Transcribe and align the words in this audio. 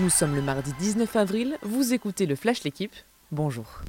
Nous 0.00 0.08
sommes 0.08 0.34
le 0.34 0.40
mardi 0.40 0.72
19 0.78 1.14
avril, 1.16 1.58
vous 1.60 1.92
écoutez 1.92 2.24
le 2.24 2.34
Flash 2.34 2.64
L'équipe, 2.64 2.94
bonjour. 3.32 3.82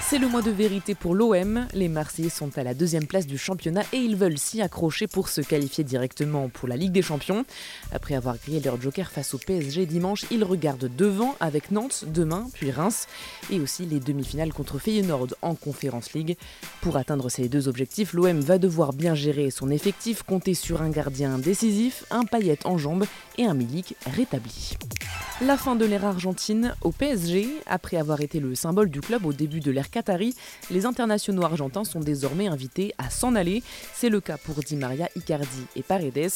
C'est 0.00 0.18
le 0.18 0.28
mois 0.28 0.42
de 0.42 0.50
vérité 0.52 0.94
pour 0.94 1.12
l'OM. 1.12 1.66
Les 1.74 1.88
Marseillais 1.88 2.28
sont 2.28 2.56
à 2.56 2.62
la 2.62 2.72
deuxième 2.72 3.06
place 3.06 3.26
du 3.26 3.36
championnat 3.36 3.82
et 3.92 3.96
ils 3.96 4.14
veulent 4.14 4.38
s'y 4.38 4.62
accrocher 4.62 5.08
pour 5.08 5.28
se 5.28 5.40
qualifier 5.40 5.82
directement 5.82 6.48
pour 6.48 6.68
la 6.68 6.76
Ligue 6.76 6.92
des 6.92 7.02
Champions. 7.02 7.44
Après 7.90 8.14
avoir 8.14 8.38
grillé 8.38 8.60
leur 8.60 8.80
joker 8.80 9.10
face 9.10 9.34
au 9.34 9.38
PSG 9.38 9.86
dimanche, 9.86 10.24
ils 10.30 10.44
regardent 10.44 10.88
devant 10.96 11.34
avec 11.40 11.72
Nantes 11.72 12.04
demain, 12.06 12.48
puis 12.54 12.70
Reims 12.70 13.08
et 13.50 13.58
aussi 13.58 13.86
les 13.86 13.98
demi-finales 13.98 14.52
contre 14.52 14.78
Feyenoord 14.78 15.34
en 15.42 15.56
Conférence 15.56 16.12
League. 16.12 16.36
Pour 16.80 16.96
atteindre 16.96 17.28
ces 17.28 17.48
deux 17.48 17.66
objectifs, 17.66 18.12
l'OM 18.12 18.38
va 18.38 18.58
devoir 18.58 18.92
bien 18.92 19.16
gérer 19.16 19.50
son 19.50 19.68
effectif, 19.70 20.22
compter 20.22 20.54
sur 20.54 20.80
un 20.80 20.90
gardien 20.90 21.38
décisif, 21.38 22.04
un 22.12 22.24
paillette 22.24 22.66
en 22.66 22.78
jambes 22.78 23.04
et 23.36 23.46
un 23.46 23.54
Milik 23.54 23.96
rétabli. 24.06 24.76
La 25.42 25.56
fin 25.56 25.74
de 25.74 25.86
l'ère 25.86 26.04
argentine 26.04 26.74
au 26.82 26.92
PSG. 26.92 27.48
Après 27.66 27.96
avoir 27.96 28.20
été 28.20 28.40
le 28.40 28.54
symbole 28.54 28.90
du 28.90 29.00
club 29.00 29.24
au 29.24 29.32
début 29.32 29.60
de 29.60 29.70
l'ère 29.70 29.88
qatari, 29.88 30.34
les 30.70 30.84
internationaux 30.84 31.44
argentins 31.44 31.84
sont 31.84 32.00
désormais 32.00 32.46
invités 32.46 32.92
à 32.98 33.08
s'en 33.08 33.34
aller. 33.34 33.62
C'est 33.94 34.10
le 34.10 34.20
cas 34.20 34.36
pour 34.36 34.56
Di 34.56 34.76
Maria, 34.76 35.08
Icardi 35.16 35.64
et 35.76 35.82
Paredes. 35.82 36.30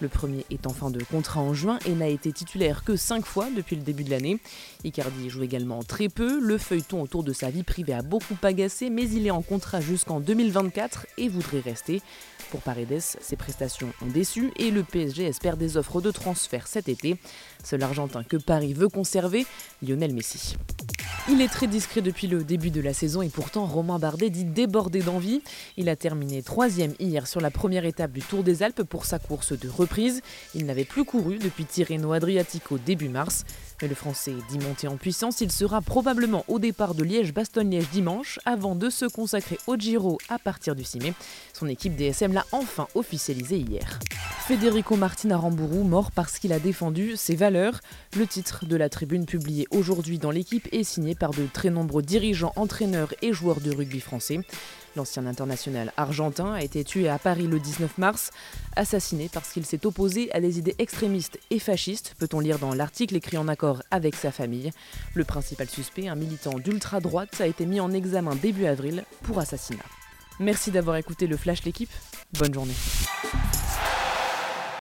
Le 0.00 0.08
premier 0.08 0.44
est 0.50 0.66
en 0.66 0.72
fin 0.72 0.90
de 0.90 1.00
contrat 1.04 1.40
en 1.40 1.54
juin 1.54 1.78
et 1.86 1.92
n'a 1.92 2.08
été 2.08 2.32
titulaire 2.32 2.82
que 2.82 2.96
5 2.96 3.24
fois 3.24 3.46
depuis 3.56 3.76
le 3.76 3.82
début 3.82 4.02
de 4.02 4.10
l'année. 4.10 4.40
Icardi 4.82 5.30
joue 5.30 5.44
également 5.44 5.84
très 5.84 6.08
peu. 6.08 6.40
Le 6.40 6.58
feuilleton 6.58 7.00
autour 7.00 7.22
de 7.22 7.32
sa 7.32 7.50
vie 7.50 7.62
privée 7.62 7.94
a 7.94 8.02
beaucoup 8.02 8.36
agacé, 8.42 8.90
mais 8.90 9.08
il 9.08 9.24
est 9.24 9.30
en 9.30 9.42
contrat 9.42 9.80
jusqu'en 9.80 10.18
2024 10.18 11.06
et 11.16 11.28
voudrait 11.28 11.60
rester. 11.60 12.02
Pour 12.50 12.60
Paredes, 12.62 13.00
ses 13.00 13.36
prestations 13.36 13.92
ont 14.02 14.06
déçu 14.06 14.50
et 14.56 14.72
le 14.72 14.82
PSG 14.82 15.26
espère 15.26 15.56
des 15.56 15.76
offres 15.76 16.00
de 16.00 16.10
transfert 16.10 16.66
cet 16.66 16.88
été. 16.88 17.18
Seul 17.62 17.82
Argentin 17.82 18.24
que 18.24 18.36
Paris 18.48 18.72
veut 18.72 18.88
conserver, 18.88 19.44
Lionel 19.82 20.14
Messi. 20.14 20.56
Il 21.28 21.42
est 21.42 21.48
très 21.48 21.66
discret 21.66 22.00
depuis 22.00 22.28
le 22.28 22.42
début 22.42 22.70
de 22.70 22.80
la 22.80 22.94
saison 22.94 23.20
et 23.20 23.28
pourtant 23.28 23.66
Romain 23.66 23.98
Bardet 23.98 24.30
dit 24.30 24.46
déborder 24.46 25.00
d'envie. 25.02 25.42
Il 25.76 25.90
a 25.90 25.96
terminé 25.96 26.42
troisième 26.42 26.94
hier 26.98 27.26
sur 27.26 27.42
la 27.42 27.50
première 27.50 27.84
étape 27.84 28.10
du 28.10 28.22
Tour 28.22 28.42
des 28.42 28.62
Alpes 28.62 28.84
pour 28.84 29.04
sa 29.04 29.18
course 29.18 29.52
de 29.52 29.68
reprise. 29.68 30.22
Il 30.54 30.64
n'avait 30.64 30.86
plus 30.86 31.04
couru 31.04 31.36
depuis 31.36 31.66
Tirreno 31.66 32.14
Adriatico 32.14 32.78
début 32.78 33.10
mars. 33.10 33.44
Mais 33.82 33.88
le 33.88 33.94
Français 33.94 34.32
dit 34.48 34.58
monter 34.58 34.88
en 34.88 34.96
puissance, 34.96 35.42
il 35.42 35.52
sera 35.52 35.82
probablement 35.82 36.46
au 36.48 36.58
départ 36.58 36.94
de 36.94 37.04
Liège-Bastogne-Liège 37.04 37.90
dimanche 37.90 38.38
avant 38.46 38.74
de 38.74 38.88
se 38.88 39.04
consacrer 39.04 39.58
au 39.66 39.76
Giro 39.76 40.16
à 40.30 40.38
partir 40.38 40.74
du 40.74 40.84
6 40.84 41.00
mai. 41.00 41.12
Son 41.52 41.66
équipe 41.66 41.96
DSM 41.96 42.32
l'a 42.32 42.46
enfin 42.52 42.88
officialisé 42.94 43.58
hier. 43.58 43.98
Federico 44.48 44.96
Martin 44.96 45.30
Aramburu, 45.32 45.84
mort 45.84 46.10
parce 46.10 46.38
qu'il 46.38 46.54
a 46.54 46.58
défendu 46.58 47.18
ses 47.18 47.36
valeurs. 47.36 47.80
Le 48.16 48.26
titre 48.26 48.64
de 48.64 48.76
la 48.76 48.88
tribune 48.88 49.26
publié 49.26 49.66
aujourd'hui 49.70 50.18
dans 50.18 50.30
l'équipe 50.30 50.66
est 50.72 50.84
signé 50.84 51.14
par 51.14 51.32
de 51.32 51.46
très 51.52 51.68
nombreux 51.68 52.00
dirigeants, 52.00 52.54
entraîneurs 52.56 53.12
et 53.20 53.34
joueurs 53.34 53.60
de 53.60 53.70
rugby 53.70 54.00
français. 54.00 54.40
L'ancien 54.96 55.26
international 55.26 55.92
argentin 55.98 56.54
a 56.54 56.62
été 56.62 56.82
tué 56.82 57.10
à 57.10 57.18
Paris 57.18 57.46
le 57.46 57.60
19 57.60 57.98
mars, 57.98 58.30
assassiné 58.74 59.28
parce 59.30 59.52
qu'il 59.52 59.66
s'est 59.66 59.84
opposé 59.84 60.32
à 60.32 60.40
des 60.40 60.58
idées 60.58 60.76
extrémistes 60.78 61.38
et 61.50 61.58
fascistes, 61.58 62.14
peut-on 62.18 62.40
lire 62.40 62.58
dans 62.58 62.72
l'article 62.72 63.16
écrit 63.16 63.36
en 63.36 63.48
accord 63.48 63.82
avec 63.90 64.14
sa 64.14 64.32
famille. 64.32 64.70
Le 65.12 65.24
principal 65.24 65.68
suspect, 65.68 66.08
un 66.08 66.16
militant 66.16 66.58
d'ultra-droite, 66.58 67.38
a 67.42 67.46
été 67.46 67.66
mis 67.66 67.80
en 67.80 67.92
examen 67.92 68.34
début 68.34 68.64
avril 68.64 69.04
pour 69.24 69.40
assassinat. 69.40 69.84
Merci 70.40 70.70
d'avoir 70.70 70.96
écouté 70.96 71.26
le 71.26 71.36
Flash 71.36 71.64
l'équipe. 71.64 71.90
Bonne 72.38 72.54
journée. 72.54 72.74